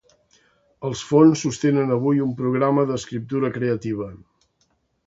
Els 0.89 1.03
fons 1.09 1.43
sostenen 1.47 1.95
avui 1.97 2.25
un 2.27 2.33
programa 2.41 2.87
d'escriptura 2.93 3.53
creativa. 3.61 4.11